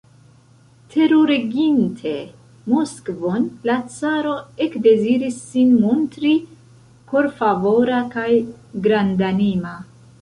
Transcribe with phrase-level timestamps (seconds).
[0.93, 2.13] Terureginte
[2.71, 4.33] Moskvon, la caro
[4.67, 6.33] ekdeziris sin montri
[7.13, 8.29] korfavora kaj
[8.89, 9.79] grandanima.